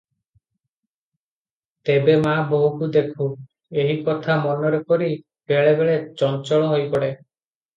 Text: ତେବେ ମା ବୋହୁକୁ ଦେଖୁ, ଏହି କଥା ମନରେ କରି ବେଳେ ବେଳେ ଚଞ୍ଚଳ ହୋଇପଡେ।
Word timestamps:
ତେବେ 1.89 2.15
ମା 2.23 2.31
ବୋହୁକୁ 2.53 2.89
ଦେଖୁ, 2.97 3.27
ଏହି 3.83 3.99
କଥା 4.09 4.41
ମନରେ 4.47 4.81
କରି 4.93 5.11
ବେଳେ 5.53 5.77
ବେଳେ 5.83 6.01
ଚଞ୍ଚଳ 6.23 6.73
ହୋଇପଡେ। 6.73 7.13